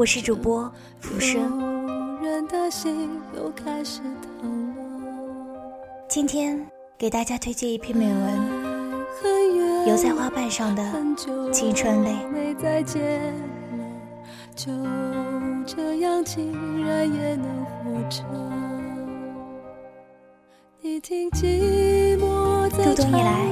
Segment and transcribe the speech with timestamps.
[0.00, 1.60] 我是主播浮生。
[6.08, 10.82] 今天给大家推荐一篇美文，游在花瓣上的
[11.52, 12.16] 青春泪。
[22.72, 23.46] 入冬以来，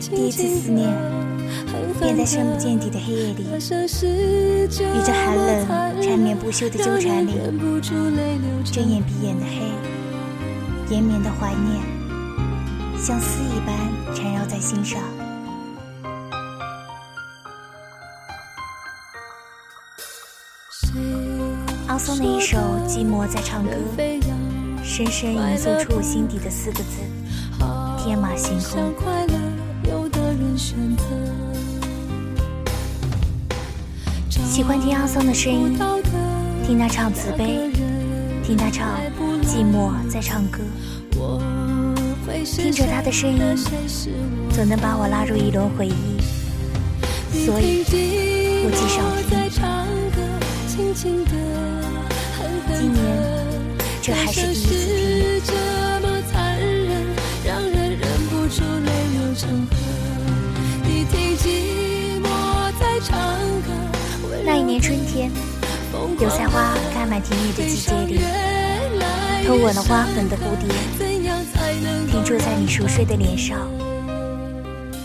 [0.00, 1.23] 第一次思念。
[1.98, 3.58] 便在深不见底的黑夜里，与
[5.04, 7.32] 这寒冷缠绵不休的纠缠里，
[8.64, 11.82] 睁眼闭眼的黑，延绵的怀念，
[12.98, 13.76] 像丝一般
[14.14, 15.00] 缠绕在心上。
[21.86, 23.70] 阿松的一首《寂寞在唱歌》，
[24.82, 27.00] 深深吟诵出我心底的四个字：
[28.02, 28.92] 天马行空。
[34.54, 35.76] 喜欢听阿桑的声音，
[36.64, 37.72] 听他唱慈悲，
[38.44, 38.88] 听他唱
[39.42, 40.60] 寂寞在唱歌，
[42.44, 43.40] 听着他的声音，
[44.50, 46.20] 总能把我拉入一轮回忆。
[47.44, 47.82] 所以，
[48.64, 49.50] 我极少听。
[52.78, 53.02] 今年，
[54.00, 55.03] 这还是第一次听。
[64.74, 65.30] 年春天，
[66.18, 68.18] 油菜花开满田野的季节里，
[69.46, 70.68] 偷吻了花粉的蝴蝶，
[72.10, 73.70] 停驻在你熟睡的脸上，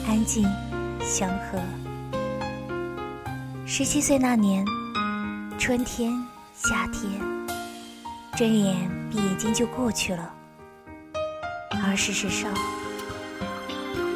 [0.07, 0.43] 安静
[1.03, 1.59] 祥和。
[3.63, 4.65] 十七岁那年，
[5.59, 6.13] 春天
[6.55, 7.11] 夏天，
[8.35, 8.75] 睁眼
[9.11, 10.33] 闭眼睛就过去了，
[11.85, 12.51] 而事实上，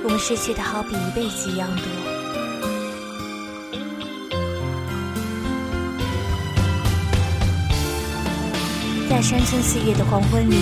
[0.04, 2.13] 我们失去的好比一辈子一样多。
[9.14, 10.56] 在山村四月的黄昏里，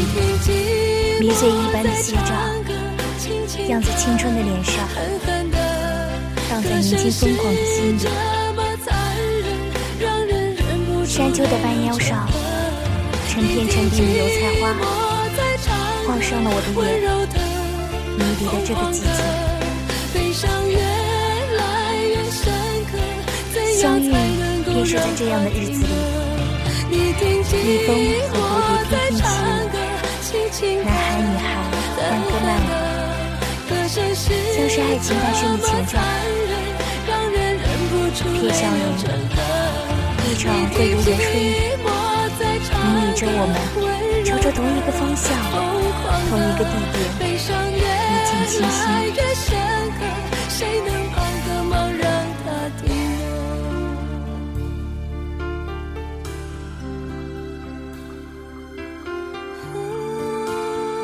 [1.22, 2.35] 迷醉一般的夕照，
[3.69, 4.85] 漾在青春的脸上，
[6.50, 8.00] 荡在年轻疯狂的心里。
[11.06, 12.28] 山丘的半腰上，
[13.29, 14.75] 成片成片的油菜花，
[16.06, 16.79] 晃上了我的眼。
[18.18, 20.19] 迷离的这个季节，
[23.72, 24.12] 相遇
[24.66, 26.20] 便是在这样的日子里。
[26.91, 27.90] 蜜蜂
[28.28, 29.24] 和蝴蝶翩
[30.19, 31.47] 翩起，男孩女孩
[31.96, 32.69] 欢歌曼舞，
[33.88, 35.94] 像是爱情诞生的前兆。
[38.13, 38.80] 瞥向你，
[40.28, 41.47] 一场会如流春雨，
[42.75, 43.56] 引领着我们
[44.25, 45.24] 朝着同一个方向，
[46.30, 47.80] 同一个地点，一
[48.28, 49.81] 见倾心。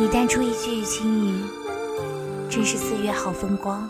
[0.08, 1.44] 你淡出一句轻语，
[2.50, 3.90] 真是四月好风光。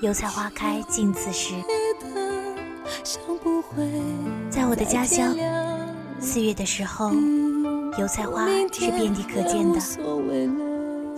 [0.00, 1.52] 油菜花开尽此时，
[4.48, 5.36] 在我的家乡，
[6.20, 7.12] 四月的时候，
[7.98, 9.78] 油菜花是遍地可见的，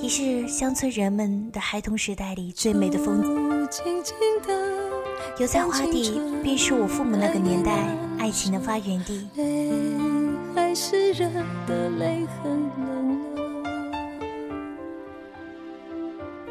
[0.01, 3.23] 也是乡村人们的孩童时代里最美的风
[3.71, 3.87] 景。
[5.39, 7.71] 油菜花地便是我父母那个年代
[8.19, 9.29] 爱情的发源地。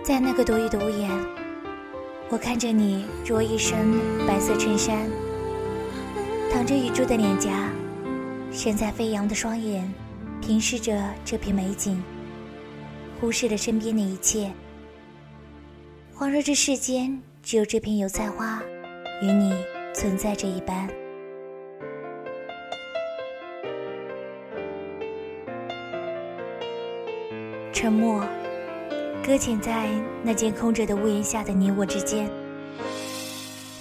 [0.06, 1.10] 在那个独一的屋檐，
[2.30, 5.10] 我看着你着一身白色衬衫，
[6.54, 7.72] 淌着雨珠的脸颊，
[8.52, 9.92] 神采飞扬的双眼，
[10.44, 12.04] 平视着这片美景，
[13.20, 14.52] 忽视了身边的一切，
[16.16, 18.62] 恍若这世间只有这片油菜花
[19.24, 19.56] 与你
[19.92, 20.88] 存在着一般。
[27.74, 28.24] 沉默。
[29.26, 29.90] 搁浅在
[30.22, 32.30] 那间空着的屋檐下的你我之间，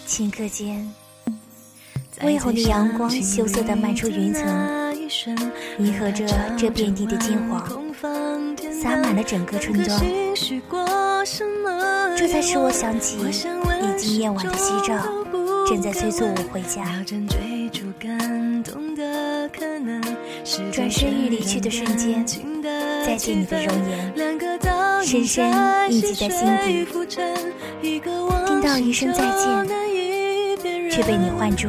[0.09, 0.91] 顷刻间，
[2.23, 4.43] 微红的阳光羞涩地漫出云层，
[5.77, 6.25] 弥合着
[6.57, 7.63] 这遍地的金黄，
[8.83, 10.01] 洒满了整个村庄。
[12.17, 14.97] 这才使我想起已经夜晚的夕照，
[15.69, 17.05] 正在催促我回家。
[20.73, 22.25] 转身欲离去的瞬间，
[23.05, 24.34] 再见你的容颜，
[25.15, 25.47] 深深
[25.93, 26.85] 印记在心底。
[28.47, 29.65] 听到一声再见，
[30.91, 31.69] 却被你唤住。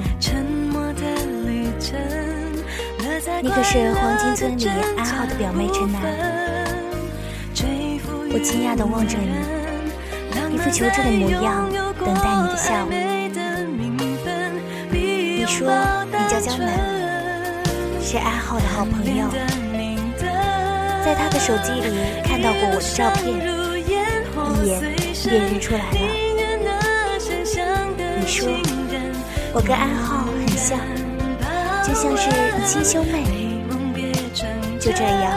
[3.43, 6.01] 你可是黄金村里安好的表妹陈楠。
[8.33, 11.69] 我惊讶地望着你，一副求助的模样，
[11.99, 12.89] 等待你的下午。
[14.91, 15.69] 你说
[16.07, 16.67] 你叫江南，
[18.01, 19.29] 是安浩的好朋友，
[21.05, 23.31] 在他的手机里看到过我的照片，
[23.85, 24.81] 一眼
[25.29, 25.99] 便认出来了。
[28.19, 28.49] 你说
[29.53, 30.79] 我跟安浩很像，
[31.83, 32.27] 就像是
[32.65, 33.23] 亲兄妹。
[34.79, 35.31] 就这样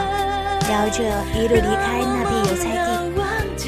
[0.67, 1.03] 聊着，
[1.35, 2.73] 一路离开那片油菜
[3.55, 3.61] 地，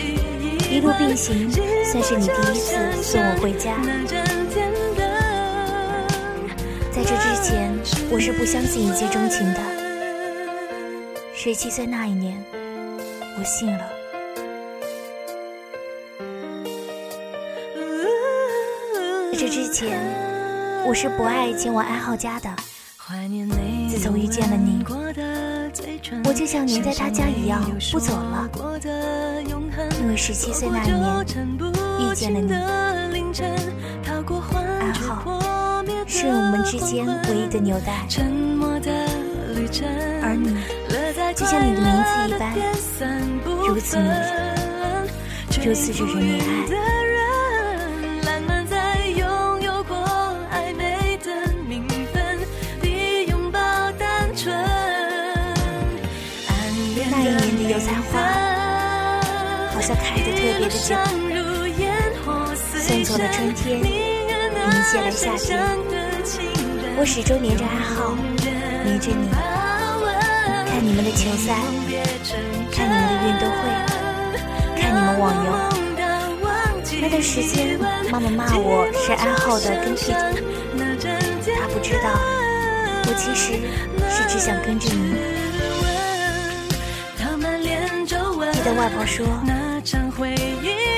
[0.75, 1.51] 一路并行，
[1.85, 2.73] 算是你第一次
[3.03, 3.77] 送我回家。
[6.91, 7.71] 在这之前，
[8.09, 9.80] 我是不相信一见钟情的。
[11.43, 12.37] 十七岁那一年，
[13.35, 13.83] 我信了。
[19.31, 19.99] 在这之前，
[20.85, 22.47] 我是不爱前往爱好家的。
[23.89, 24.85] 自从遇见了你，
[26.25, 27.59] 我就像黏在他家一样
[27.91, 28.47] 不走了。
[29.99, 31.25] 因为十七岁那一年
[32.01, 32.53] 遇见了你，
[34.13, 35.41] 爱好。
[36.05, 38.05] 是我们之间唯一的纽带，
[40.21, 40.55] 而你
[41.33, 42.53] 就像你的名字一般，
[43.67, 45.07] 如此迷人，
[45.65, 46.21] 如此惹人
[46.67, 46.81] 怜爱。
[57.09, 58.13] 那一年的油菜花，
[59.73, 60.95] 好像开得特别的久，
[62.65, 63.83] 送走了春天，迎
[64.91, 65.59] 接了夏天。
[66.97, 68.15] 我始终黏着阿浩，
[68.83, 69.29] 黏着你，
[70.81, 71.53] 看你们的球赛，
[72.71, 73.69] 看你们的运动会，
[74.81, 75.49] 看你们网游。
[76.99, 77.77] 那段时间，
[78.09, 80.19] 妈妈骂我是爱好的跟屁虫，
[81.53, 82.09] 她不知道，
[83.05, 83.61] 我其实
[84.09, 85.13] 是只想跟着你。
[88.51, 89.23] 记得外婆说，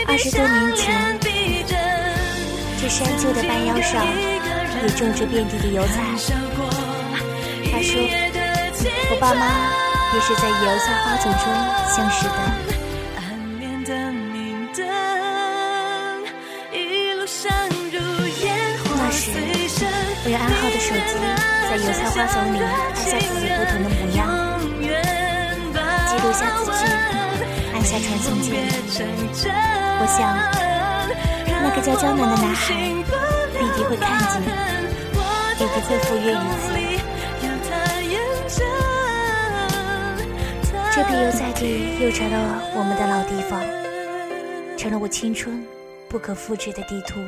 [0.07, 1.19] 二十多年前，
[2.79, 4.01] 这山丘的半腰上。
[4.81, 5.91] 也种着遍地的油菜。
[7.71, 7.99] 他说
[9.11, 9.45] ：“我爸妈
[10.13, 11.41] 也是在油菜花丛中
[11.95, 12.31] 相识的。”
[18.95, 19.29] 那时，
[20.25, 21.11] 我用安浩的手机
[21.69, 24.21] 在油菜花丛里拍下自己不同的模样，
[26.07, 26.81] 记录下字句，
[27.73, 28.47] 按下传送键。
[29.99, 30.19] 我想，
[31.61, 32.61] 那个叫江南的男孩
[33.53, 34.41] 必定会看见。
[35.57, 37.12] 必定会赴约一次。
[40.95, 43.59] 这片油菜地又成了我们的老地方，
[44.77, 45.65] 成了我青春
[46.07, 47.19] 不可复制的地图。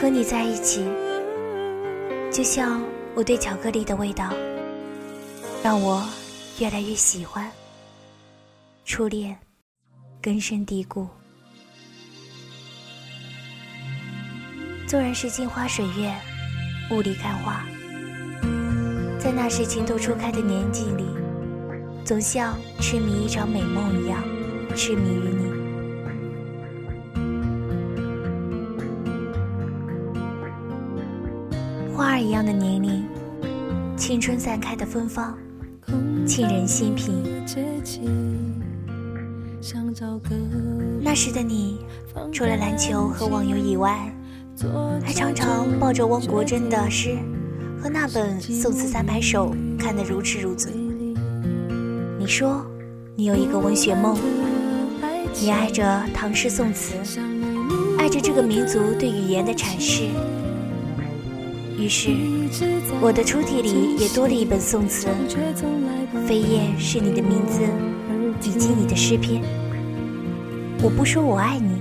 [0.00, 0.88] 和你在一起，
[2.30, 2.80] 就像
[3.16, 4.32] 我对巧克力的味道，
[5.60, 6.08] 让我
[6.60, 7.50] 越来越喜欢。
[8.84, 9.36] 初恋，
[10.22, 11.08] 根深蒂固。
[14.86, 16.14] 纵然是镜花水月，
[16.92, 17.66] 雾里看花，
[19.18, 21.04] 在那时情窦初开的年纪里，
[22.04, 24.22] 总像痴迷一场美梦一样，
[24.76, 25.48] 痴迷于你。
[31.94, 33.04] 花儿一样的年龄，
[33.96, 35.36] 青春散开的芬芳，
[36.24, 37.12] 沁人心脾。
[41.02, 41.80] 那时的你，
[42.32, 44.14] 除了篮球和网游以外，
[45.02, 47.16] 还常常抱着汪国真的诗
[47.80, 50.72] 和那本《宋词三百首》看得如痴如醉。
[52.18, 52.66] 你说
[53.14, 54.18] 你有一个文学梦，
[55.40, 56.94] 你爱着唐诗宋词，
[57.98, 60.08] 爱着这个民族对语言的阐释。
[61.78, 62.10] 于是，
[63.00, 65.06] 我的抽屉里也多了一本宋词，
[66.26, 67.60] 扉页是你的名字
[68.42, 69.40] 以及你的诗篇。
[70.82, 71.80] 我不说我爱你，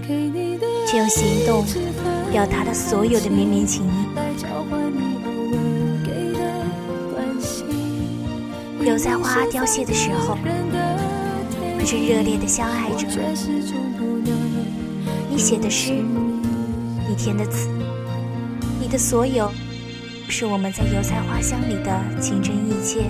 [0.85, 1.65] 却用行动。
[2.29, 4.26] 表达了所有的绵绵情意。
[8.87, 10.37] 油菜花凋谢的时候，
[11.77, 13.05] 我正热烈的相爱着。
[15.29, 17.67] 你写的诗，你填的词，
[18.79, 19.51] 你的所有，
[20.29, 23.01] 是我们在油菜花香里的情真意切。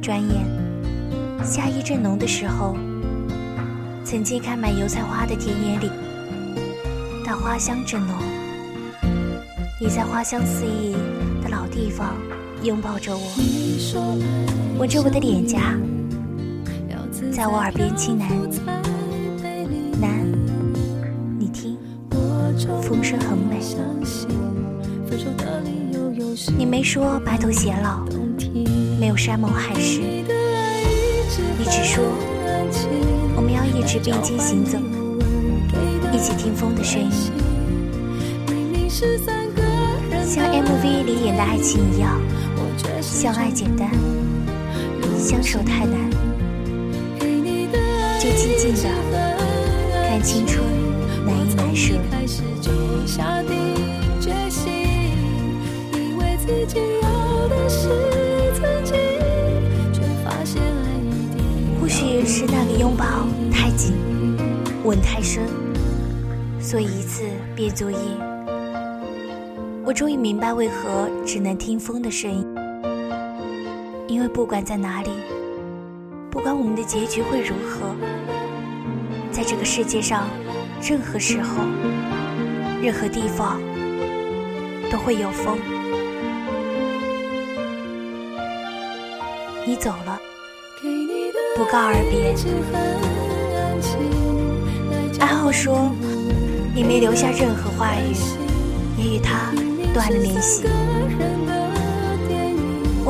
[0.00, 0.46] 转眼，
[1.44, 2.78] 夏意正浓的时候，
[4.02, 5.90] 曾经开满油菜花的田野里。
[7.22, 8.16] 那花香正浓，
[9.78, 10.96] 你在花香四溢
[11.42, 12.16] 的老地方
[12.62, 13.22] 拥抱着我，
[14.78, 15.74] 吻着我的脸颊，
[17.32, 18.24] 在我耳边轻喃
[20.00, 20.08] ：“喃，
[21.38, 21.78] 你听，
[22.82, 23.58] 风声很美。”
[26.56, 28.04] 你没说白头偕老，
[28.98, 32.04] 没有山盟海誓，你只说
[33.36, 34.78] 我们要一直并肩行走，
[36.12, 37.10] 一起听风的声音，
[40.26, 42.20] 像 MV 里演的爱情一样，
[43.00, 43.90] 相爱简单，
[45.18, 46.10] 相守太难，
[48.18, 48.88] 就静静的
[50.08, 50.64] 看青春
[51.26, 51.94] 难以难舍。
[61.80, 63.04] 或许是那个拥抱
[63.50, 63.92] 太紧，
[64.84, 65.42] 吻太深，
[66.60, 67.24] 所以一次
[67.56, 67.98] 变作夜。
[69.84, 72.46] 我终于明白为何只能听风的声音，
[74.10, 75.10] 因为不管在哪里，
[76.32, 77.94] 不管我们的结局会如何，
[79.30, 80.26] 在这个世界上，
[80.82, 81.62] 任何时候，
[82.82, 83.60] 任何地方，
[84.90, 85.56] 都会有风。
[89.64, 90.18] 你走了，
[91.56, 92.34] 不告而别。
[95.20, 95.92] 阿浩说，
[96.74, 98.12] 你没留下任何话语，
[98.98, 99.52] 也与他
[99.94, 100.64] 断了联系。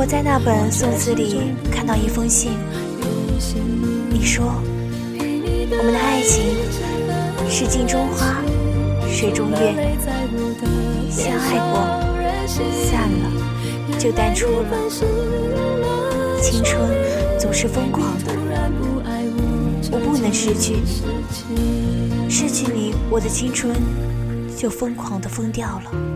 [0.00, 2.52] 我在那本宋词里看到一封信，
[4.08, 6.42] 你说，我们的爱情
[7.50, 8.42] 是镜中花，
[9.12, 9.98] 水中月，
[11.10, 11.84] 相爱过，
[12.48, 14.88] 散了，就淡出了。
[16.40, 16.80] 青春
[17.38, 18.32] 总是疯狂的，
[19.92, 20.76] 我不能失去，
[22.26, 23.76] 失去你，我的青春
[24.56, 26.09] 就疯狂的疯掉了。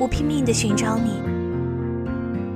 [0.00, 1.20] 我拼命的寻找你，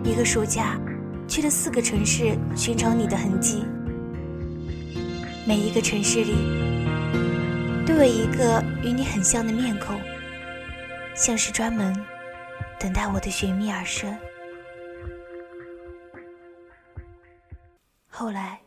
[0.03, 0.81] 一个暑假
[1.29, 3.67] 去了四个城市寻找你的痕迹，
[5.47, 6.35] 每一个城市里。
[7.87, 10.01] 都有一个与你很像的面孔，
[11.15, 11.95] 像是专门
[12.81, 14.17] 等待我的寻觅而生。
[18.09, 18.59] 后来，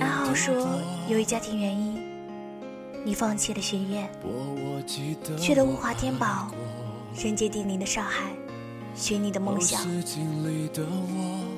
[0.00, 2.00] 安浩说由于家庭原因，
[3.04, 4.08] 你放弃了学院，
[5.36, 6.48] 去了物华天宝，
[7.14, 8.32] 人杰地灵的上海，
[8.94, 9.80] 寻你的梦想。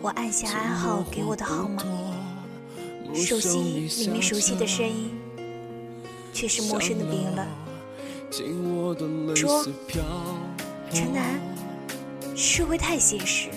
[0.02, 1.82] 我按下暗号给我的号码，
[3.14, 3.58] 熟悉
[4.04, 5.11] 里面熟悉的声音。
[6.34, 7.46] 却是陌生的冰冷。
[9.37, 9.64] 说
[10.92, 11.40] ：“陈楠，
[12.34, 13.49] 社会太现实，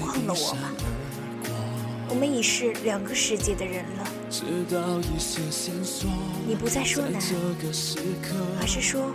[0.00, 0.72] 忘了我吧。
[2.08, 4.06] 我们已是两个世界的人了。
[6.46, 7.20] 你不再说难，
[8.60, 9.12] 而是说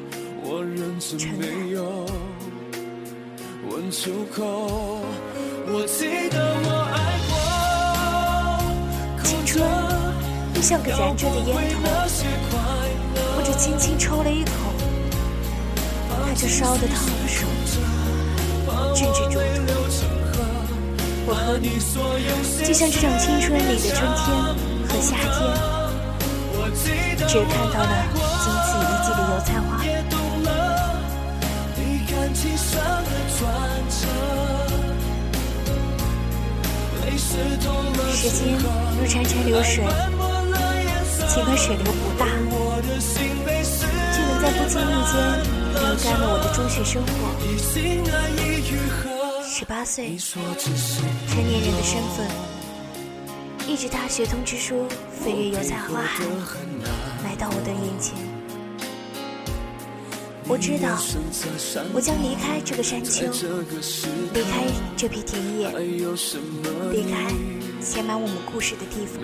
[1.18, 1.48] 陈楠。
[9.24, 9.64] 青春
[10.54, 11.80] 就像个燃着的烟头。”
[13.36, 14.52] 我只轻轻抽了一口，
[16.10, 17.46] 它就烧得烫了手，
[18.96, 19.64] 甚至灼痛。
[21.26, 21.80] 我和你
[22.66, 24.26] 就像这场青春里的春天
[24.88, 25.40] 和夏天，
[27.28, 27.92] 只看到了
[28.44, 29.70] 仅此一季的油菜花。
[38.14, 38.40] 时间
[38.98, 39.84] 如潺潺流水，
[41.28, 42.26] 尽管水流不大。
[44.14, 45.14] 却能在不经意间
[45.74, 47.10] 流干了我的中学生活。
[49.44, 50.34] 十八岁，成
[51.44, 52.28] 年人的身份，
[53.68, 54.88] 一纸大学通知书
[55.24, 56.24] 飞越油菜花海，
[57.24, 58.33] 来到我的眼前。
[60.54, 61.02] 我知道，
[61.96, 63.26] 我将离开这个山丘，
[64.36, 65.68] 离开这片田野，
[66.92, 67.34] 离开
[67.82, 69.20] 写满我们故事的地方。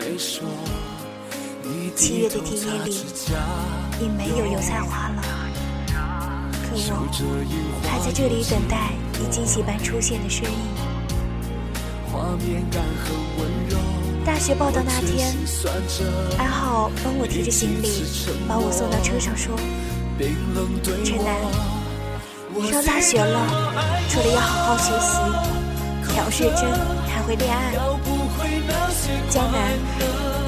[1.96, 3.06] 七月的田野里
[4.02, 5.22] 已没有油菜花了，
[6.52, 7.08] 可我
[7.88, 10.58] 还在这里等待你惊喜般出现的身影。
[14.26, 15.32] 大学报到那天，
[16.40, 18.04] 安浩帮我提着行李，
[18.48, 19.56] 把我送到车上，说
[20.20, 21.34] ：“陈楠，
[22.70, 23.40] 上大学了，
[24.10, 25.18] 除了要好好学习，
[26.18, 26.70] 要认真，
[27.08, 27.74] 还会恋爱。
[29.30, 29.72] 江南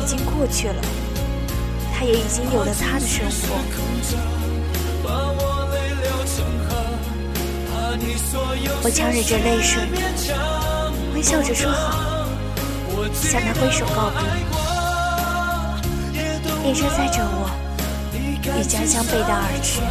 [0.04, 0.76] 已经过去了。”
[1.96, 3.32] 他也已经有了他的生活。
[8.84, 9.88] 我强忍着泪水，
[11.14, 12.26] 微笑着说好。
[13.14, 14.20] 向他挥手告别。
[16.64, 17.50] 列车载着我，
[18.50, 19.82] 与家乡背道而驰。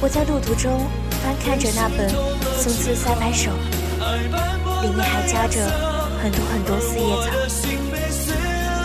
[0.00, 0.86] 我在路途中
[1.22, 2.08] 翻看着那本
[2.60, 3.50] 《宋词三百首》，
[4.82, 5.60] 里面还夹着
[6.22, 7.30] 很多很多四叶草，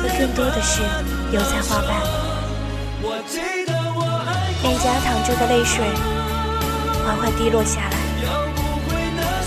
[0.02, 0.82] 和更多的是
[1.32, 1.90] 油菜花瓣。
[4.64, 5.84] 脸颊淌着的泪水
[7.06, 7.98] 缓缓滴落下来，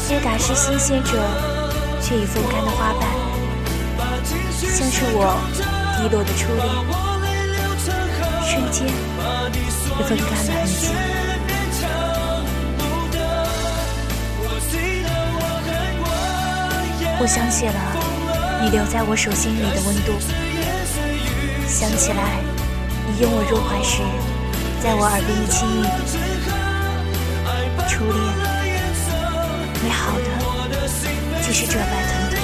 [0.08, 1.12] 那打是新鲜着
[2.00, 3.08] 却已风干的花瓣，
[4.58, 5.38] 像是我
[5.96, 6.66] 滴落的初恋，
[8.50, 10.90] 瞬间也风干了痕迹。
[17.22, 17.74] 我想起了
[18.60, 20.18] 你留在我手心里的温度，
[21.68, 22.42] 想起来
[23.06, 24.02] 你拥我入怀时，
[24.82, 25.86] 在我耳边的轻语。
[27.88, 28.18] 初恋，
[29.84, 30.26] 美好的
[31.46, 32.36] 就是这般疼痛。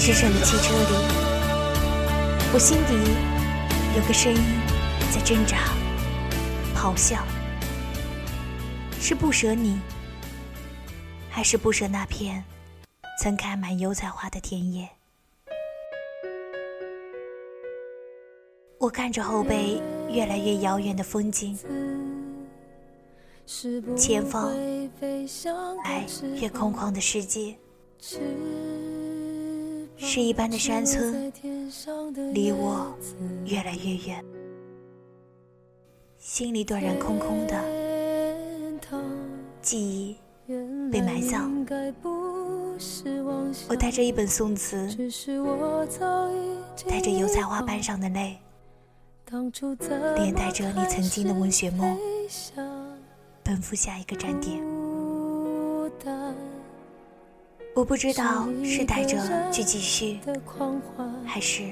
[0.00, 1.31] 驰骋的汽车里，
[2.54, 2.92] 我心底
[3.96, 4.40] 有个声音
[5.10, 5.56] 在挣扎、
[6.76, 7.24] 咆哮，
[9.00, 9.80] 是不舍你。
[11.30, 12.44] 还是不舍那片
[13.18, 14.86] 曾开满油菜花的田野。
[18.78, 19.80] 我看着后背
[20.10, 21.58] 越来越遥远的风景，
[23.96, 24.52] 前方
[25.84, 26.04] 来
[26.38, 27.56] 越空旷的世界，
[29.96, 31.32] 诗一般的山村
[32.32, 32.94] 离我
[33.44, 34.24] 越来越远，
[36.18, 37.58] 心里断然空空的，
[39.60, 40.16] 记忆。
[40.90, 41.50] 被埋葬。
[43.68, 44.86] 我带着一本宋词，
[46.86, 48.38] 带着油菜花瓣上的泪，
[50.16, 51.96] 连带着你曾经的文学梦，
[53.42, 54.81] 奔赴下一个站点。
[57.74, 59.18] 我不知道是带着
[59.50, 60.18] 去继续，
[61.24, 61.62] 还是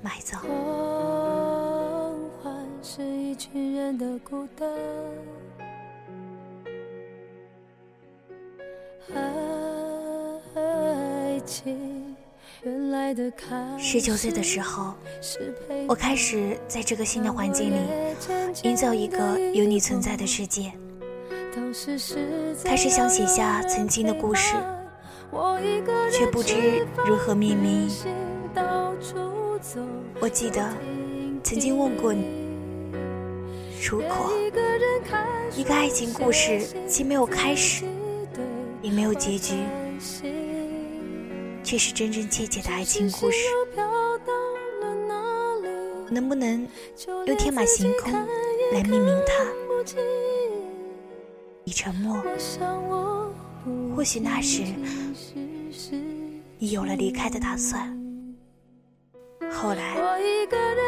[0.00, 0.40] 埋葬。
[13.78, 14.94] 十九岁的时候，
[15.88, 17.80] 我开始在这个新的环境里
[18.62, 20.72] 营造一个有你存在的世界，
[22.64, 24.54] 开始想写下曾经的故事，
[26.10, 27.88] 却不知如何命名。
[30.20, 30.72] 我记得
[31.42, 32.26] 曾经问过你，
[33.88, 34.30] 如果
[35.56, 37.84] 一个爱情故事既没有开始。
[38.82, 39.54] 也没有结局，
[41.62, 43.46] 却是真真切切的爱情故事。
[46.10, 46.66] 能不能
[47.24, 48.12] 用天马行空
[48.72, 49.44] 来命名它？
[51.62, 52.20] 你沉默，
[53.94, 54.64] 或许那时
[56.62, 57.92] 你有了离开的打算。
[59.50, 59.96] 后来，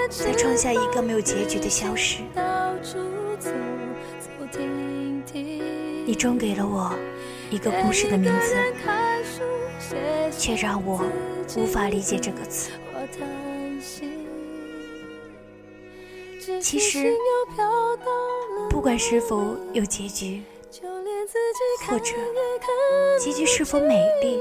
[0.09, 2.23] 再创下一个没有结局的消失。
[6.07, 6.95] 你终给了我。
[7.51, 8.55] 一个故事的名字，
[10.39, 11.05] 却让我
[11.57, 12.71] 无法理解这个词。
[16.63, 17.13] 其实，
[18.71, 20.41] 不管是否有结局，
[21.89, 22.15] 或者
[23.19, 24.39] 结局是否美丽，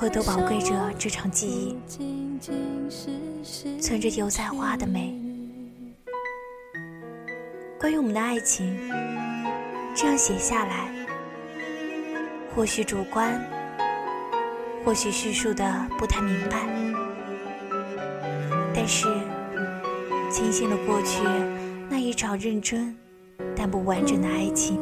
[0.00, 1.76] 我都宝贵着这场记忆，
[3.80, 5.12] 存着油菜花的美。
[7.80, 8.78] 关于我们的爱情，
[9.96, 10.88] 这样写下来。
[12.54, 13.44] 或许主观，
[14.84, 16.68] 或许叙述的不太明白，
[18.72, 19.06] 但是
[20.30, 21.24] 庆幸了过去
[21.88, 22.96] 那一场认真
[23.56, 24.78] 但不完整的爱情，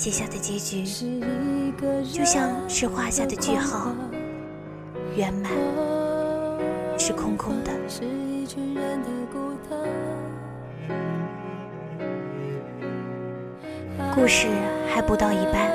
[0.00, 0.82] 写下的结局
[2.10, 3.94] 就像是画下的句号，
[5.14, 5.52] 圆满
[6.98, 7.70] 是空空的。
[14.14, 14.46] 故事
[14.88, 15.70] 还不到一半，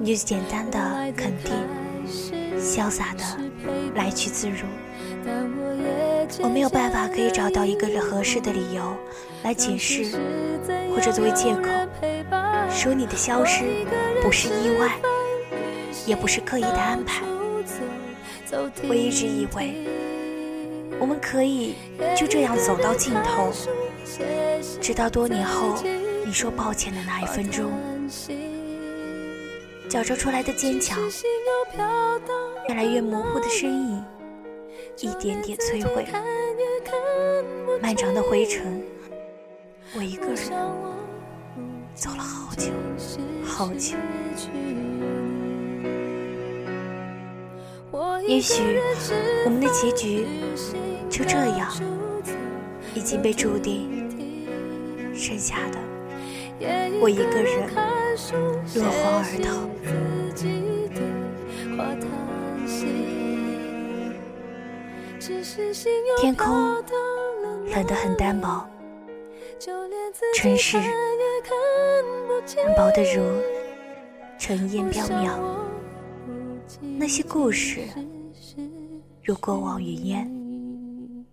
[0.00, 0.78] 你就简单的
[1.14, 1.52] 肯定、
[2.58, 3.22] 潇洒的
[3.94, 4.64] 来去自如。
[6.42, 8.82] 我没有办法可以找到一个合适的理由
[9.44, 10.18] 来解释，
[10.94, 11.68] 或者作为借口，
[12.76, 13.64] 说你的消失
[14.22, 15.00] 不是意外，
[16.04, 17.24] 也不是刻意的安排。
[18.86, 19.74] 我一直以为，
[21.00, 21.74] 我们可以
[22.14, 23.50] 就这样走到尽头，
[24.80, 25.82] 直到多年后。
[26.26, 27.72] 你说抱歉的那一分钟，
[29.88, 30.98] 矫揉出来的坚强，
[32.68, 34.04] 越来越模糊的身影，
[34.98, 36.04] 一点点摧毁。
[37.80, 38.82] 漫长的灰尘，
[39.96, 40.36] 我一个人
[41.94, 42.45] 走了好。
[42.56, 42.70] 久
[43.44, 43.96] 好久。
[48.26, 48.80] 也许
[49.44, 50.26] 我们的结局
[51.08, 51.72] 就这样
[52.92, 53.88] 已经被注定，
[55.14, 55.78] 剩下的
[57.00, 57.68] 我一个人
[58.74, 59.48] 落荒而逃。
[66.18, 66.46] 天空
[67.72, 68.68] 冷得很单薄，
[70.34, 70.78] 城市
[72.76, 73.22] 薄得如
[74.38, 75.38] 尘烟飘渺，
[76.98, 77.80] 那些故事。
[79.24, 81.24] 如过往云烟，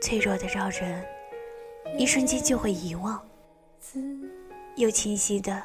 [0.00, 1.04] 脆弱的让人
[1.98, 3.18] 一瞬间就会遗忘；
[4.76, 5.62] 又清晰的，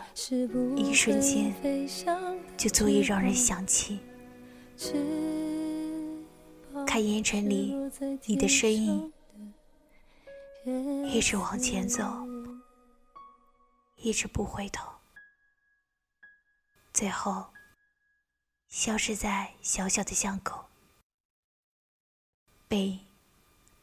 [0.76, 1.54] 一瞬间
[2.58, 4.00] 就足以让人想起。
[6.86, 7.76] 看烟尘里
[8.26, 9.13] 你的身影，
[10.66, 12.02] 一直往前走，
[13.98, 14.90] 一直不回头，
[16.94, 17.54] 最后
[18.70, 20.70] 消失在小小的巷口。
[22.70, 22.98] 背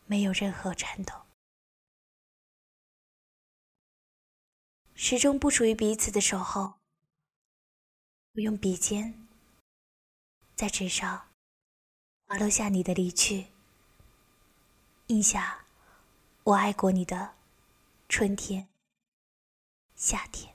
[0.07, 1.15] 没有任何颤抖，
[4.95, 6.81] 始终不属于彼此的守候。
[8.33, 9.29] 我用笔尖
[10.55, 11.29] 在纸上
[12.27, 13.49] 划落下你的离去，
[15.09, 15.60] 印下
[16.51, 17.29] 我爱过你的
[18.09, 18.67] 春天、
[19.95, 20.53] 夏天。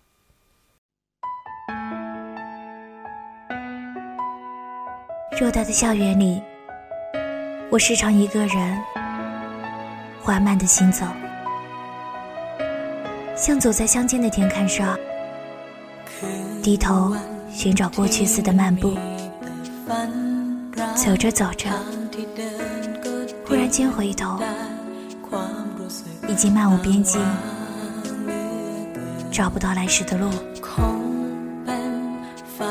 [5.31, 6.43] 偌大的校园里。
[7.71, 8.83] 我时常一个人
[10.21, 11.05] 缓慢的行走，
[13.33, 14.99] 像走在乡间的田坎上，
[16.61, 17.15] 低头
[17.49, 18.97] 寻找过去似的漫步。
[20.93, 21.69] 走着走着，
[23.47, 24.41] 忽然间回头，
[26.27, 27.19] 已经漫无边际，
[29.31, 30.29] 找不到来时的路。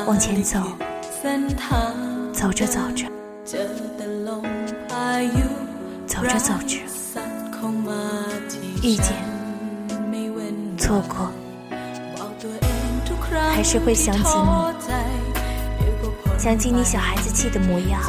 [0.05, 0.59] 往前走，
[2.33, 3.05] 走着走着。
[6.05, 6.77] 走着走着，
[8.83, 9.13] 遇见，
[10.77, 11.31] 错过，
[13.53, 14.49] 还是会想起你，
[16.37, 18.01] 想起你小孩子气的模样，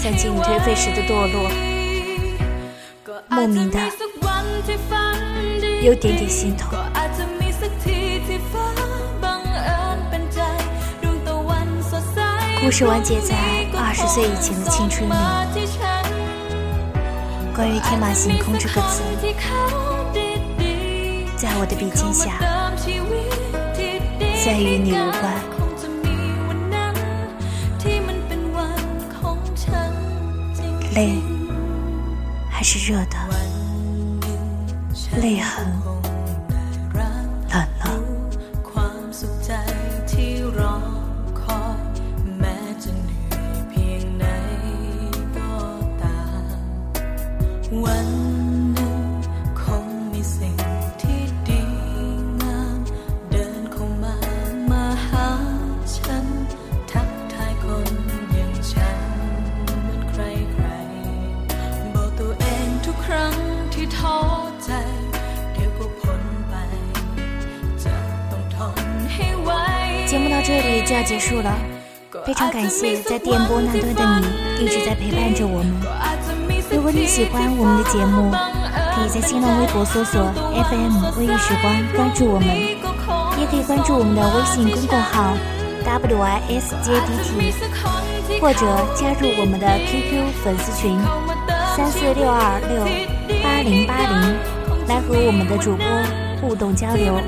[0.00, 1.50] 想起你颓废时的堕落，
[3.28, 3.78] 莫名的
[5.82, 6.78] 有点点心痛。
[12.64, 13.34] 故事完结在
[13.76, 15.12] 二十岁以前的青春里。
[17.54, 19.02] 关于天马行空这个词，
[21.36, 22.40] 在我的笔尖下，
[24.44, 25.34] 再与你无关。
[30.94, 31.18] 泪
[32.48, 33.16] 还是热的，
[35.20, 35.93] 泪痕。
[70.86, 71.50] 就要结束了，
[72.26, 75.72] 非常感谢在电波那端的你一直在陪伴着我们。
[76.70, 78.30] 如果你喜欢我们的节目，
[78.94, 80.20] 可以在新浪微博搜索
[80.68, 82.48] FM 微雨时光关注我们，
[83.40, 85.34] 也可以关注我们的微信公众号
[85.86, 87.54] WYSJDT，
[88.40, 88.60] 或者
[88.94, 91.00] 加入我们的 QQ 粉丝群
[91.74, 92.84] 三四六二六
[93.42, 94.36] 八零八零，
[94.86, 95.86] 来和我们的主播
[96.42, 97.18] 互动交流。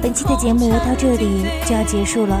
[0.00, 2.40] 本期的节目到这里就要结束了，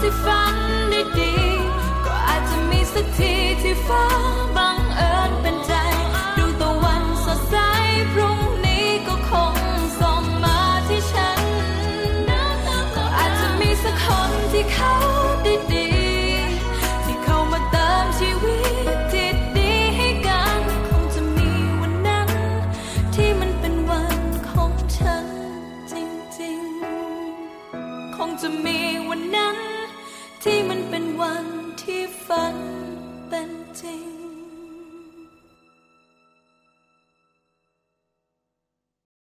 [0.00, 1.60] ti fandt i det.
[2.04, 4.25] Går altid mest til til far